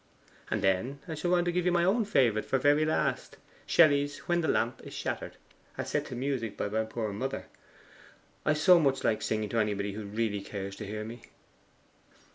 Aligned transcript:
and 0.49 0.63
then 0.63 0.97
I 1.07 1.13
shall 1.13 1.29
want 1.29 1.45
to 1.45 1.51
give 1.51 1.63
you 1.63 1.71
my 1.71 1.83
own 1.83 2.05
favourite 2.05 2.45
for 2.47 2.57
the 2.57 2.63
very 2.63 2.85
last, 2.85 3.37
Shelley's 3.67 4.17
"When 4.27 4.41
the 4.41 4.47
lamp 4.47 4.81
is 4.83 4.95
shattered," 4.95 5.37
as 5.77 5.91
set 5.91 6.05
to 6.07 6.15
music 6.15 6.57
by 6.57 6.69
my 6.69 6.85
poor 6.85 7.13
mother. 7.13 7.45
I 8.43 8.53
so 8.53 8.79
much 8.79 9.03
like 9.03 9.21
singing 9.21 9.49
to 9.49 9.59
anybody 9.59 9.91
who 9.91 10.05
REALLY 10.05 10.41
cares 10.41 10.75
to 10.77 10.87
hear 10.87 11.03
me. 11.05 11.21